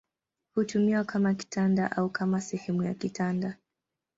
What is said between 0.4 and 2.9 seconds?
Hutumiwa kama kitanda au kama sehemu